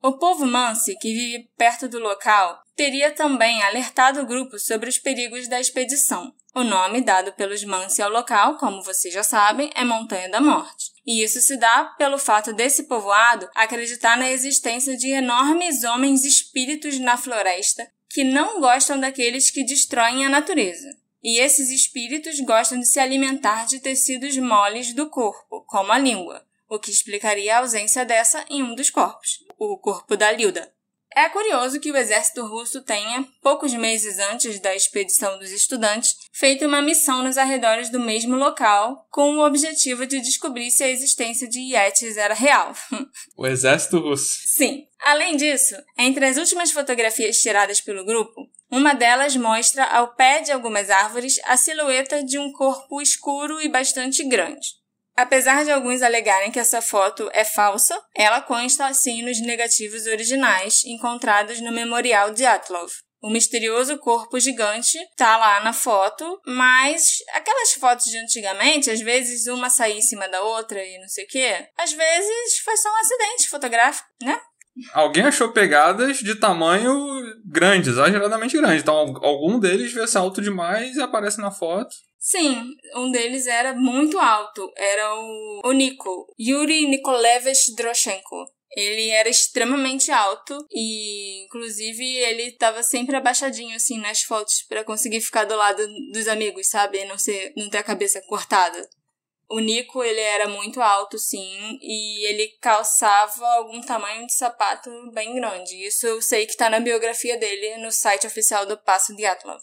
[0.03, 4.99] O povo Mansi, que vive perto do local, teria também alertado o grupo sobre os
[4.99, 6.33] perigos da expedição.
[6.55, 10.93] O nome dado pelos Mansi ao local, como vocês já sabem, é Montanha da Morte.
[11.07, 16.99] E isso se dá pelo fato desse povoado acreditar na existência de enormes homens espíritos
[16.99, 20.89] na floresta que não gostam daqueles que destroem a natureza.
[21.23, 26.46] E esses espíritos gostam de se alimentar de tecidos moles do corpo, como a língua
[26.69, 30.73] o que explicaria a ausência dessa em um dos corpos, o corpo da Lilda.
[31.15, 36.67] É curioso que o exército russo tenha, poucos meses antes da expedição dos estudantes, feito
[36.67, 41.49] uma missão nos arredores do mesmo local, com o objetivo de descobrir se a existência
[41.49, 42.75] de Yetis era real.
[43.35, 44.41] O exército russo.
[44.47, 44.87] Sim.
[45.01, 50.53] Além disso, entre as últimas fotografias tiradas pelo grupo, uma delas mostra ao pé de
[50.53, 54.86] algumas árvores a silhueta de um corpo escuro e bastante grande.
[55.17, 60.85] Apesar de alguns alegarem que essa foto é falsa, ela consta assim nos negativos originais
[60.85, 62.93] encontrados no Memorial de Atlov.
[63.23, 69.47] O misterioso corpo gigante tá lá na foto, mas aquelas fotos de antigamente, às vezes
[69.47, 72.89] uma saía em cima da outra e não sei o quê, às vezes foi só
[72.89, 74.39] um acidente fotográfico, né?
[74.93, 76.95] Alguém achou pegadas de tamanho
[77.45, 78.83] grande, exageradamente grande.
[78.83, 81.95] Então, algum deles vê se alto demais e aparece na foto.
[82.19, 84.71] Sim, um deles era muito alto.
[84.77, 88.45] Era o, o Nico, Yuri Nikolevich Droshenko.
[88.77, 95.21] Ele era extremamente alto e, inclusive, ele estava sempre abaixadinho, assim, nas fotos para conseguir
[95.21, 97.03] ficar do lado dos amigos, sabe?
[97.07, 98.87] Não, ser, não ter a cabeça cortada.
[99.49, 105.35] O Nico, ele era muito alto, sim, e ele calçava algum tamanho de sapato bem
[105.37, 105.87] grande.
[105.87, 109.63] Isso eu sei que tá na biografia dele no site oficial do Passo de Atlov.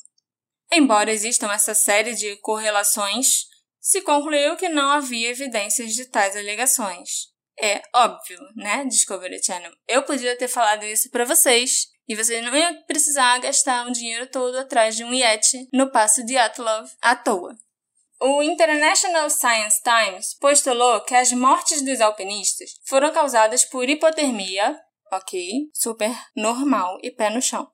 [0.71, 3.45] Embora existam essa série de correlações,
[3.79, 7.33] se concluiu que não havia evidências de tais alegações.
[7.61, 9.71] É óbvio, né, Discovery Channel?
[9.87, 14.27] Eu podia ter falado isso para vocês e vocês não iam precisar gastar um dinheiro
[14.27, 17.55] todo atrás de um Yeti no passo de Atlov à toa.
[18.25, 24.79] O International Science Times postulou que as mortes dos alpinistas foram causadas por hipotermia,
[25.11, 27.69] ok, super normal e pé no chão.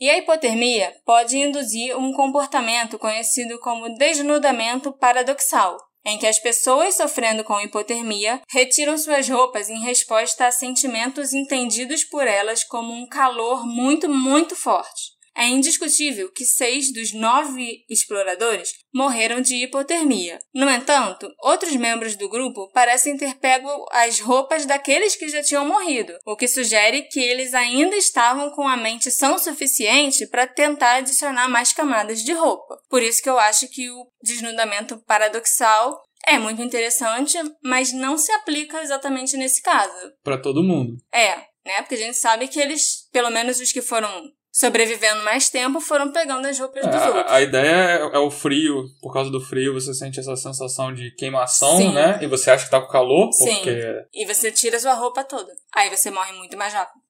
[0.00, 6.94] E a hipotermia pode induzir um comportamento conhecido como desnudamento paradoxal, em que as pessoas
[6.94, 13.06] sofrendo com hipotermia retiram suas roupas em resposta a sentimentos entendidos por elas como um
[13.06, 15.13] calor muito, muito forte.
[15.36, 20.38] É indiscutível que seis dos nove exploradores morreram de hipotermia.
[20.54, 25.66] No entanto, outros membros do grupo parecem ter pego as roupas daqueles que já tinham
[25.66, 30.46] morrido, o que sugere que eles ainda estavam com a mente sã o suficiente para
[30.46, 32.78] tentar adicionar mais camadas de roupa.
[32.88, 38.32] Por isso que eu acho que o desnudamento paradoxal é muito interessante, mas não se
[38.32, 40.12] aplica exatamente nesse caso.
[40.22, 40.96] Para todo mundo.
[41.12, 41.80] É, né?
[41.80, 46.12] Porque a gente sabe que eles, pelo menos os que foram sobrevivendo mais tempo, foram
[46.12, 47.24] pegando as roupas É, dos outros.
[47.32, 51.10] a, ideia é, é o frio, por causa do frio você sente essa sensação de
[51.16, 51.92] queimação, Sim.
[51.92, 52.20] né?
[52.22, 53.56] E você acha que tá com calor, Sim.
[53.56, 55.52] porque E você tira sua roupa toda.
[55.74, 57.02] Aí você morre muito mais rápido.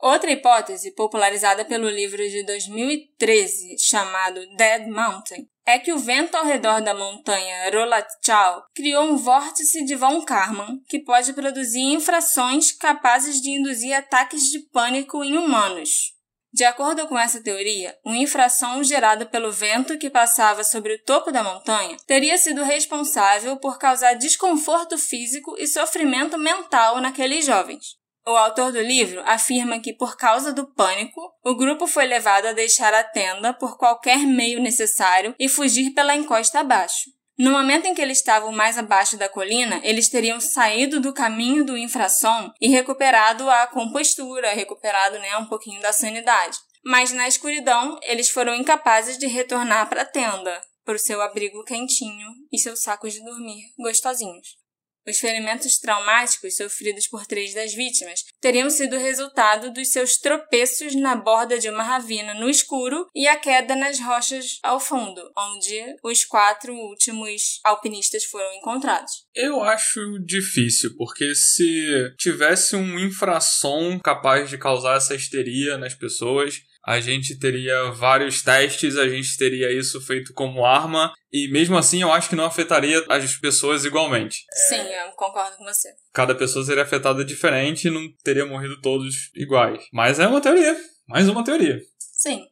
[0.00, 6.44] Outra hipótese, popularizada pelo livro de 2013 chamado Dead Mountain, é que o vento ao
[6.46, 13.40] redor da montanha Rolatchal criou um vórtice de von Karman que pode produzir infrações capazes
[13.40, 16.13] de induzir ataques de pânico em humanos.
[16.54, 21.32] De acordo com essa teoria, um infração gerado pelo vento que passava sobre o topo
[21.32, 27.96] da montanha teria sido responsável por causar desconforto físico e sofrimento mental naqueles jovens.
[28.24, 32.52] O autor do livro afirma que, por causa do pânico, o grupo foi levado a
[32.52, 37.10] deixar a tenda por qualquer meio necessário e fugir pela encosta abaixo.
[37.36, 41.64] No momento em que eles estavam mais abaixo da colina, eles teriam saído do caminho
[41.64, 46.56] do infrasom e recuperado a compostura, recuperado né, um pouquinho da sanidade.
[46.84, 51.64] Mas na escuridão, eles foram incapazes de retornar para a tenda, para o seu abrigo
[51.64, 54.63] quentinho e seus sacos de dormir gostosinhos.
[55.06, 61.14] Os ferimentos traumáticos sofridos por três das vítimas teriam sido resultado dos seus tropeços na
[61.14, 66.24] borda de uma ravina no escuro e a queda nas rochas ao fundo, onde os
[66.24, 69.24] quatro últimos alpinistas foram encontrados.
[69.34, 76.62] eu acho difícil, porque se tivesse um infrasom capaz de causar essa histeria nas pessoas,
[76.86, 82.02] a gente teria vários testes, a gente teria isso feito como arma, e mesmo assim
[82.02, 84.44] eu acho que não afetaria as pessoas igualmente.
[84.68, 85.94] Sim, eu concordo com você.
[86.12, 89.84] Cada pessoa seria afetada diferente e não teria morrido todos iguais.
[89.92, 90.76] Mas é uma teoria.
[91.06, 91.80] Mais uma teoria.
[91.98, 92.46] Sim.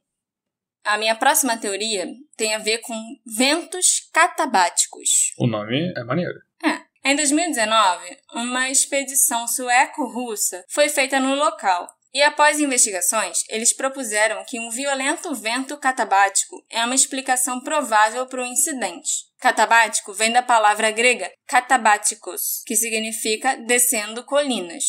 [0.84, 5.32] A minha próxima teoria tem a ver com ventos catabáticos.
[5.38, 6.40] O nome é maneiro.
[7.04, 11.88] Em 2019, uma expedição sueco-russa foi feita no local.
[12.14, 18.42] E após investigações, eles propuseram que um violento vento catabático é uma explicação provável para
[18.42, 19.32] o incidente.
[19.38, 24.84] Catabático vem da palavra grega catabáticos, que significa descendo colinas.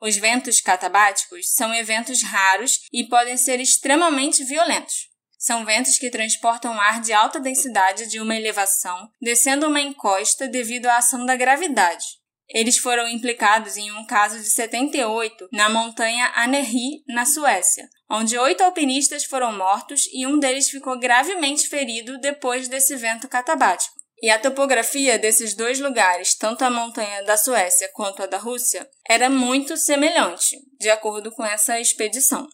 [0.00, 5.08] Os ventos catabáticos são eventos raros e podem ser extremamente violentos.
[5.38, 10.86] São ventos que transportam ar de alta densidade de uma elevação, descendo uma encosta devido
[10.86, 12.04] à ação da gravidade.
[12.48, 18.62] Eles foram implicados em um caso de 78 na montanha Anerri, na Suécia, onde oito
[18.62, 23.94] alpinistas foram mortos e um deles ficou gravemente ferido depois desse vento catabático.
[24.22, 28.88] E a topografia desses dois lugares, tanto a montanha da Suécia quanto a da Rússia,
[29.08, 32.46] era muito semelhante, de acordo com essa expedição.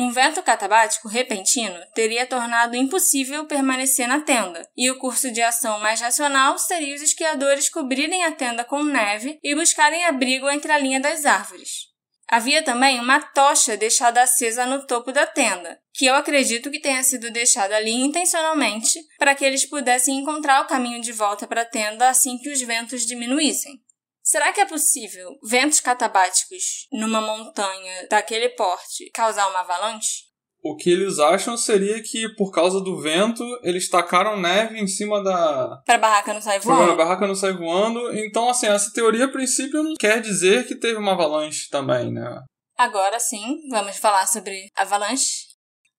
[0.00, 5.80] Um vento catabático repentino teria tornado impossível permanecer na tenda, e o curso de ação
[5.80, 10.78] mais racional seria os esquiadores cobrirem a tenda com neve e buscarem abrigo entre a
[10.78, 11.88] linha das árvores.
[12.28, 17.02] Havia também uma tocha deixada acesa no topo da tenda, que eu acredito que tenha
[17.02, 21.68] sido deixada ali intencionalmente para que eles pudessem encontrar o caminho de volta para a
[21.68, 23.82] tenda assim que os ventos diminuíssem.
[24.28, 30.24] Será que é possível ventos catabáticos numa montanha daquele porte causar uma avalanche?
[30.62, 35.24] O que eles acham seria que, por causa do vento, eles tacaram neve em cima
[35.24, 35.82] da.
[35.86, 36.96] Para a barraca não sair Pra voando?
[36.96, 38.14] barraca não sair voando.
[38.18, 42.42] Então, assim, essa teoria, a princípio, não quer dizer que teve uma avalanche também, né?
[42.76, 45.46] Agora sim, vamos falar sobre avalanche.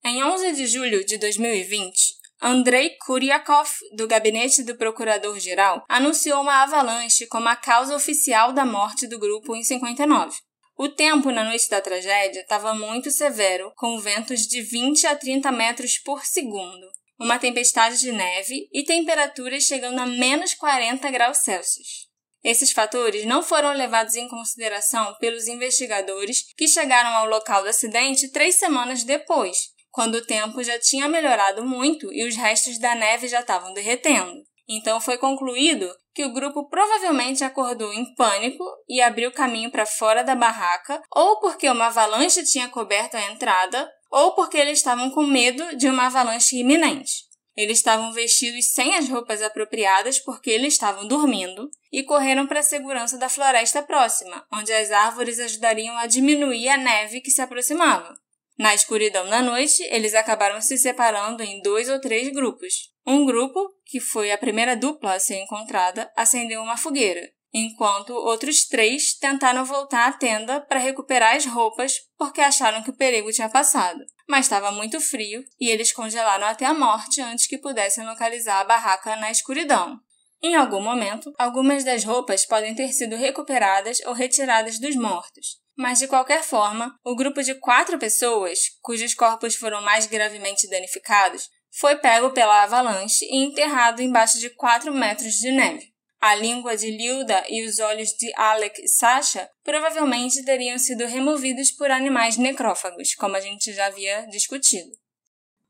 [0.06, 7.28] Em 11 de julho de 2020, Andrei Kuryakov, do gabinete do Procurador-Geral, anunciou uma avalanche
[7.28, 10.38] como a causa oficial da morte do grupo em 59.
[10.78, 15.52] O tempo na noite da tragédia estava muito severo, com ventos de 20 a 30
[15.52, 16.88] metros por segundo,
[17.20, 22.08] uma tempestade de neve e temperaturas chegando a menos 40 graus Celsius.
[22.42, 28.32] Esses fatores não foram levados em consideração pelos investigadores que chegaram ao local do acidente
[28.32, 29.58] três semanas depois,
[29.92, 34.44] quando o tempo já tinha melhorado muito e os restos da neve já estavam derretendo.
[34.68, 40.24] Então foi concluído que o grupo provavelmente acordou em pânico e abriu caminho para fora
[40.24, 45.24] da barraca, ou porque uma avalanche tinha coberto a entrada, ou porque eles estavam com
[45.24, 47.30] medo de uma avalanche iminente.
[47.56, 52.64] Eles estavam vestidos sem as roupas apropriadas porque eles estavam dormindo e correram para a
[52.64, 58.16] segurança da floresta próxima, onde as árvores ajudariam a diminuir a neve que se aproximava.
[58.60, 62.92] Na escuridão da noite, eles acabaram se separando em dois ou três grupos.
[63.08, 67.22] Um grupo, que foi a primeira dupla a ser encontrada, acendeu uma fogueira,
[67.54, 72.98] enquanto outros três tentaram voltar à tenda para recuperar as roupas porque acharam que o
[72.98, 74.04] perigo tinha passado.
[74.28, 78.66] Mas estava muito frio e eles congelaram até a morte antes que pudessem localizar a
[78.66, 79.98] barraca na escuridão.
[80.44, 85.98] Em algum momento, algumas das roupas podem ter sido recuperadas ou retiradas dos mortos, mas
[85.98, 91.96] de qualquer forma, o grupo de quatro pessoas, cujos corpos foram mais gravemente danificados, foi
[91.96, 95.94] pego pela avalanche e enterrado embaixo de 4 metros de neve.
[96.20, 101.72] A língua de Lilda e os olhos de Alec e Sasha provavelmente teriam sido removidos
[101.72, 104.92] por animais necrófagos, como a gente já havia discutido.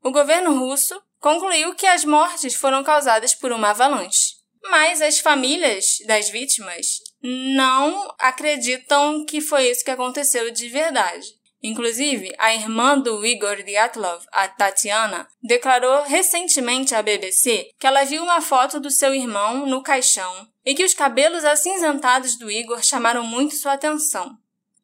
[0.01, 4.37] O governo russo concluiu que as mortes foram causadas por uma avalanche,
[4.71, 11.39] mas as famílias das vítimas não acreditam que foi isso que aconteceu de verdade.
[11.61, 18.23] Inclusive, a irmã do Igor Dyatlov, a Tatiana, declarou recentemente à BBC que ela viu
[18.23, 23.23] uma foto do seu irmão no caixão e que os cabelos acinzentados do Igor chamaram
[23.23, 24.37] muito sua atenção.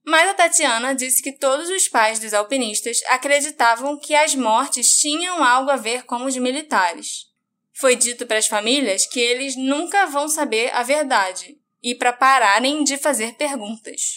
[0.04, 5.42] Mas a Tatiana disse que todos os pais dos alpinistas acreditavam que as mortes tinham
[5.44, 7.28] algo a ver com os militares.
[7.74, 12.84] Foi dito para as famílias que eles nunca vão saber a verdade e para pararem
[12.84, 14.16] de fazer perguntas.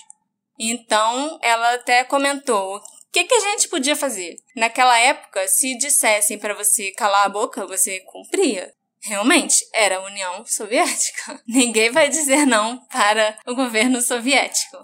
[0.59, 4.37] Então, ela até comentou: o que, que a gente podia fazer?
[4.57, 8.73] Naquela época, se dissessem para você calar a boca, você cumpria.
[9.03, 11.41] Realmente, era a União Soviética.
[11.47, 14.79] Ninguém vai dizer não para o governo soviético.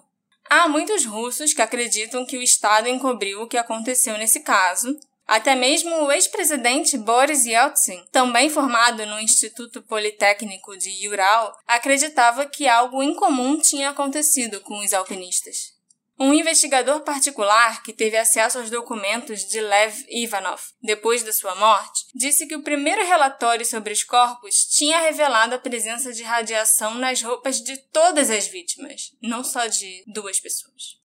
[0.48, 4.94] Há muitos russos que acreditam que o Estado encobriu o que aconteceu nesse caso.
[5.26, 12.68] Até mesmo o ex-presidente Boris Yeltsin, também formado no Instituto Politécnico de Ural, acreditava que
[12.68, 15.74] algo incomum tinha acontecido com os alpinistas.
[16.18, 22.04] Um investigador particular que teve acesso aos documentos de Lev Ivanov depois da sua morte
[22.14, 27.20] disse que o primeiro relatório sobre os corpos tinha revelado a presença de radiação nas
[27.20, 31.03] roupas de todas as vítimas, não só de duas pessoas.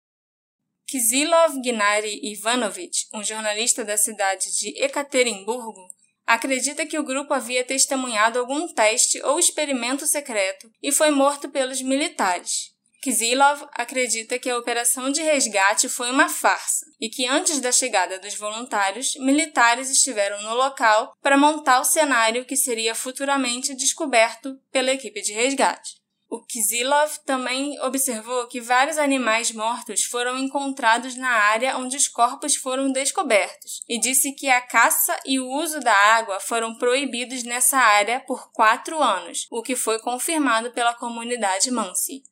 [0.89, 5.89] Kizilov Gnari Ivanovich, um jornalista da cidade de Ekaterimburgo,
[6.25, 11.83] acredita que o grupo havia testemunhado algum teste ou experimento secreto e foi morto pelos
[11.83, 12.73] militares.
[13.03, 18.21] Kizilov acredita que a operação de resgate foi uma farsa e que antes da chegada
[18.21, 24.93] dos voluntários, militares estiveram no local para montar o cenário que seria futuramente descoberto pela
[24.93, 26.06] equipe de resgate.
[26.29, 32.57] O Kizilov também observou que vários animais mortos foram encontrados na área onde os corpos
[32.57, 37.79] foram descobertos e disse que a caça e o uso da água foram proibidos nessa
[37.79, 42.25] área por quatro anos, o que foi confirmado pela comunidade Mansi.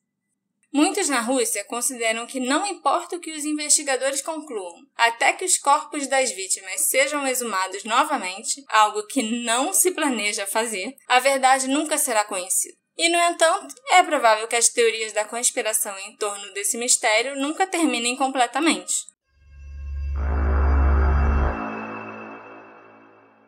[0.73, 5.57] Muitos na Rússia consideram que não importa o que os investigadores concluam, até que os
[5.57, 11.97] corpos das vítimas sejam exumados novamente, algo que não se planeja fazer, a verdade nunca
[11.97, 12.75] será conhecida.
[12.97, 17.67] E, no entanto, é provável que as teorias da conspiração em torno desse mistério nunca
[17.67, 18.93] terminem completamente.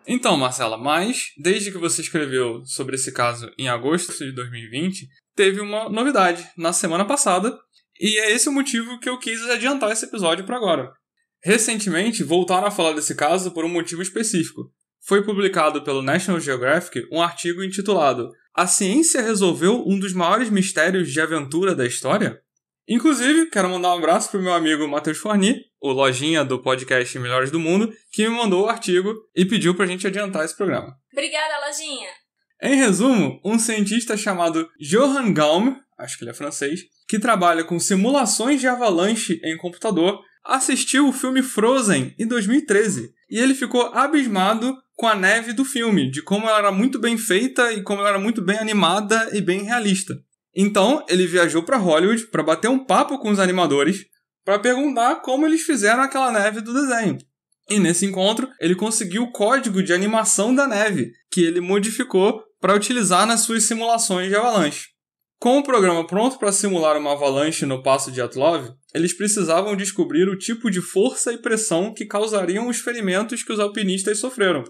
[0.06, 5.62] Então, Marcela, mas desde que você escreveu sobre esse caso em agosto de 2020, teve
[5.62, 7.58] uma novidade na semana passada,
[8.00, 10.92] e é esse o motivo que eu quis adiantar esse episódio para agora.
[11.42, 14.72] Recentemente, voltaram a falar desse caso por um motivo específico.
[15.06, 21.14] Foi publicado pelo National Geographic um artigo intitulado A ciência resolveu um dos maiores mistérios
[21.14, 22.42] de aventura da história?
[22.88, 27.52] Inclusive, quero mandar um abraço pro meu amigo Matheus Forni, o lojinha do podcast Melhores
[27.52, 30.98] do Mundo, que me mandou o artigo e pediu pra gente adiantar esse programa.
[31.14, 32.10] Obrigada, lojinha!
[32.60, 37.80] Em resumo, um cientista chamado Johan Gaume, acho que ele é francês, que trabalha com
[37.80, 44.76] simulações de avalanche em computador, assistiu o filme Frozen em 2013 e ele ficou abismado
[44.98, 48.10] com a neve do filme, de como ela era muito bem feita e como ela
[48.10, 50.20] era muito bem animada e bem realista.
[50.56, 54.06] Então, ele viajou para Hollywood para bater um papo com os animadores
[54.44, 57.20] para perguntar como eles fizeram aquela neve do desenho.
[57.70, 62.74] E nesse encontro, ele conseguiu o código de animação da neve, que ele modificou para
[62.74, 64.88] utilizar nas suas simulações de avalanche.
[65.40, 70.28] Com o programa pronto para simular uma avalanche no Passo de Atlov, eles precisavam descobrir
[70.28, 74.64] o tipo de força e pressão que causariam os ferimentos que os alpinistas sofreram.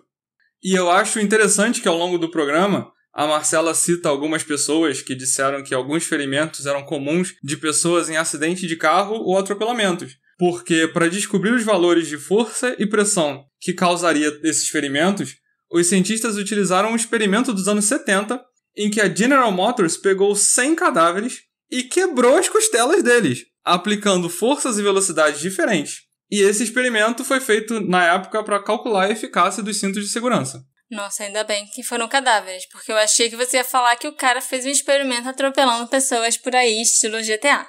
[0.63, 5.15] E eu acho interessante que ao longo do programa, a Marcela cita algumas pessoas que
[5.15, 10.87] disseram que alguns ferimentos eram comuns de pessoas em acidente de carro ou atropelamentos, porque
[10.87, 15.35] para descobrir os valores de força e pressão que causaria esses ferimentos,
[15.71, 18.39] os cientistas utilizaram um experimento dos anos 70
[18.77, 21.39] em que a General Motors pegou 100 cadáveres
[21.71, 26.06] e quebrou as costelas deles, aplicando forças e velocidades diferentes.
[26.29, 30.63] E esse experimento foi feito na época para calcular a eficácia dos cintos de segurança.
[30.89, 34.15] Nossa, ainda bem que foram cadáveres, porque eu achei que você ia falar que o
[34.15, 37.67] cara fez um experimento atropelando pessoas por aí, estilo GTA.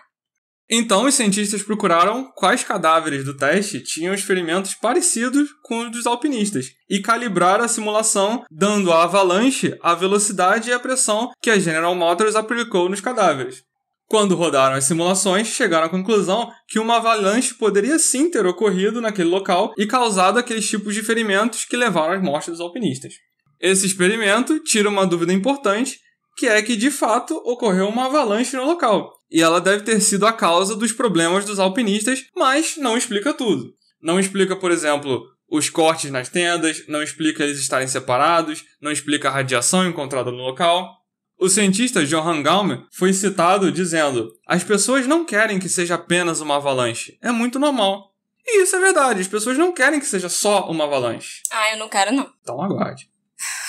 [0.71, 6.07] Então os cientistas procuraram quais cadáveres do teste tinham os ferimentos parecidos com os dos
[6.07, 11.59] alpinistas e calibraram a simulação dando à avalanche a velocidade e a pressão que a
[11.59, 13.65] General Motors aplicou nos cadáveres.
[14.09, 19.29] Quando rodaram as simulações, chegaram à conclusão que uma avalanche poderia sim ter ocorrido naquele
[19.29, 23.13] local e causado aqueles tipos de ferimentos que levaram às mortes dos alpinistas.
[23.61, 25.99] Esse experimento tira uma dúvida importante,
[26.39, 30.27] que é que de fato ocorreu uma avalanche no local, e ela deve ter sido
[30.27, 33.75] a causa dos problemas dos alpinistas, mas não explica tudo.
[34.01, 39.29] Não explica, por exemplo, os cortes nas tendas, não explica eles estarem separados, não explica
[39.29, 40.98] a radiação encontrada no local.
[41.39, 46.57] O cientista Johann Gaumer foi citado dizendo: As pessoas não querem que seja apenas uma
[46.57, 47.17] avalanche.
[47.23, 48.13] É muito normal.
[48.45, 51.43] E isso é verdade, as pessoas não querem que seja só uma avalanche.
[51.53, 52.29] Ah, eu não quero não.
[52.41, 53.11] Então aguarde.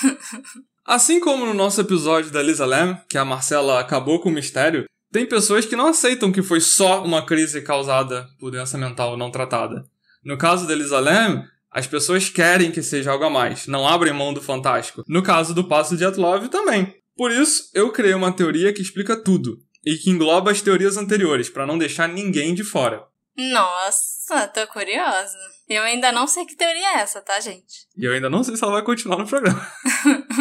[0.84, 4.86] assim como no nosso episódio da Lisa Lam, que a Marcela acabou com o mistério,
[5.12, 9.30] tem pessoas que não aceitam que foi só uma crise causada por doença mental não
[9.30, 9.84] tratada.
[10.24, 14.12] No caso da Lisa Lam, as pessoas querem que seja algo a mais, não abrem
[14.12, 15.04] mão do fantástico.
[15.06, 16.99] No caso do passo de Atlov também.
[17.20, 21.50] Por isso, eu criei uma teoria que explica tudo e que engloba as teorias anteriores,
[21.50, 23.04] para não deixar ninguém de fora.
[23.36, 25.36] Nossa, tô curiosa.
[25.68, 27.86] Eu ainda não sei que teoria é essa, tá, gente?
[27.94, 29.70] E eu ainda não sei se ela vai continuar no programa.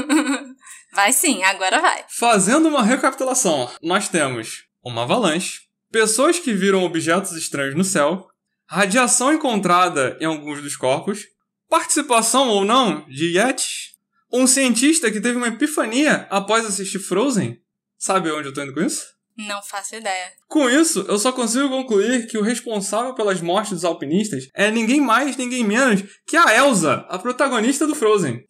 [0.95, 2.05] vai sim, agora vai.
[2.07, 8.29] Fazendo uma recapitulação, nós temos uma avalanche, pessoas que viram objetos estranhos no céu,
[8.65, 11.25] radiação encontrada em alguns dos corpos,
[11.67, 13.98] participação ou não de Yetis,
[14.31, 17.59] um cientista que teve uma epifania após assistir Frozen.
[17.97, 19.05] Sabe onde eu tô indo com isso?
[19.37, 20.33] Não faço ideia.
[20.47, 24.99] Com isso, eu só consigo concluir que o responsável pelas mortes dos alpinistas é ninguém
[24.99, 28.43] mais, ninguém menos que a Elsa, a protagonista do Frozen.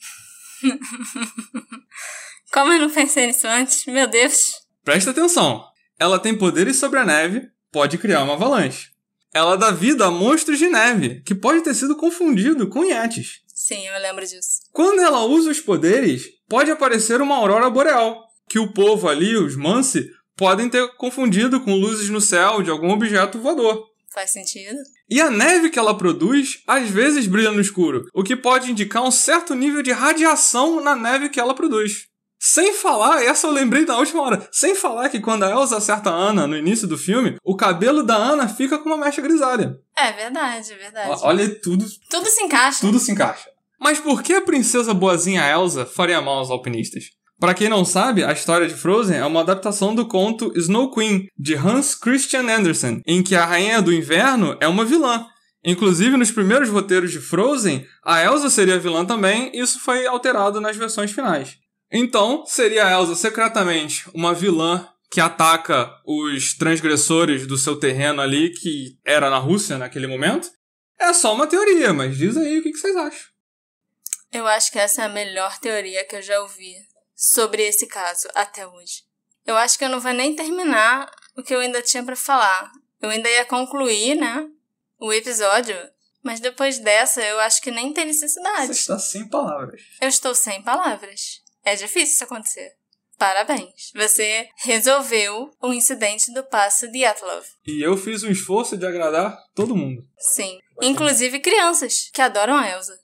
[2.52, 3.86] Como eu não pensei nisso antes?
[3.86, 4.54] Meu Deus.
[4.84, 5.64] Presta atenção.
[6.00, 8.90] Ela tem poderes sobre a neve, pode criar uma avalanche.
[9.32, 13.42] Ela dá vida a monstros de neve, que pode ter sido confundido com Yetis.
[13.60, 14.62] Sim, eu lembro disso.
[14.72, 19.58] Quando ela usa os poderes, pode aparecer uma aurora boreal, que o povo ali, os
[19.58, 23.86] Mansi, podem ter confundido com luzes no céu de algum objeto voador.
[24.14, 24.78] Faz sentido.
[25.10, 29.04] E a neve que ela produz às vezes brilha no escuro, o que pode indicar
[29.04, 32.08] um certo nível de radiação na neve que ela produz.
[32.42, 36.10] Sem falar, essa eu lembrei da última hora, sem falar que quando a Elsa acerta
[36.10, 39.78] a Ana no início do filme, o cabelo da Ana fica com uma mecha grisalha.
[39.98, 41.22] É verdade, é verdade.
[41.22, 41.86] Olha tudo.
[42.10, 42.80] Tudo se encaixa.
[42.80, 43.50] Tudo se encaixa.
[43.78, 47.10] Mas por que a princesa boazinha Elsa faria mal aos alpinistas?
[47.40, 51.28] Para quem não sabe, a história de Frozen é uma adaptação do conto Snow Queen,
[51.38, 55.26] de Hans Christian Andersen, em que a Rainha do Inverno é uma vilã.
[55.64, 60.60] Inclusive, nos primeiros roteiros de Frozen, a Elsa seria vilã também, e isso foi alterado
[60.62, 61.58] nas versões finais.
[61.92, 68.54] Então, seria a Elsa secretamente uma vilã que ataca os transgressores do seu terreno ali,
[68.54, 70.52] que era na Rússia naquele momento?
[71.00, 73.28] É só uma teoria, mas diz aí o que vocês acham.
[74.32, 76.76] Eu acho que essa é a melhor teoria que eu já ouvi
[77.16, 79.04] sobre esse caso até hoje.
[79.46, 82.72] Eu acho que eu não vou nem terminar o que eu ainda tinha para falar.
[83.02, 84.48] Eu ainda ia concluir, né,
[85.00, 85.76] o episódio,
[86.22, 88.68] mas depois dessa eu acho que nem tem necessidade.
[88.68, 89.82] Você está sem palavras.
[90.00, 91.42] Eu estou sem palavras.
[91.64, 92.80] É difícil isso acontecer.
[93.18, 93.92] Parabéns.
[93.94, 97.46] Você resolveu o incidente do passo de Atlov.
[97.68, 100.08] E eu fiz um esforço de agradar todo mundo.
[100.18, 100.58] Sim.
[100.82, 102.98] Inclusive crianças, que adoram a Elsa.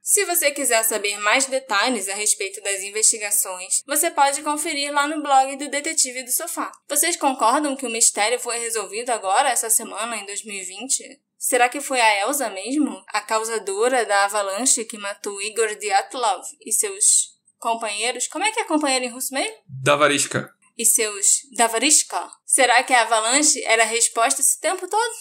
[0.00, 5.22] Se você quiser saber mais detalhes a respeito das investigações, você pode conferir lá no
[5.22, 6.70] blog do Detetive do Sofá.
[6.88, 11.20] Vocês concordam que o mistério foi resolvido agora, essa semana, em 2020?
[11.38, 16.72] Será que foi a Elsa mesmo, a causadora da avalanche que matou Igor Dyatlov e
[16.72, 17.33] seus
[17.64, 18.28] companheiros.
[18.28, 19.56] Como é que é companheiro em russo mesmo?
[19.66, 20.52] Davarishka.
[20.76, 22.30] E seus Davarishka?
[22.44, 25.14] Será que a avalanche era a resposta esse tempo todo?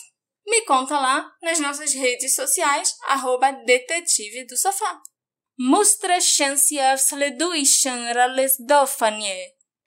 [0.45, 5.01] Me conta lá nas nossas redes sociais, arroba detetive do sofá.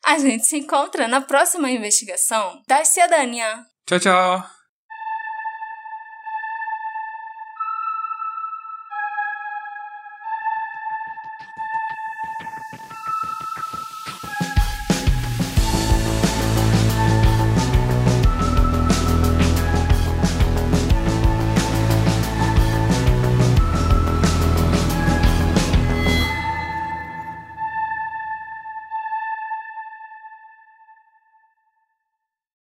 [0.02, 3.66] A gente se encontra na próxima investigação da Cidadania.
[3.86, 4.55] Tchau, tchau!